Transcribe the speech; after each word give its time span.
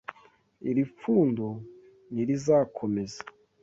Iri 0.69 0.83
pfundo 0.93 1.45
ntirizakomeza. 2.13 3.21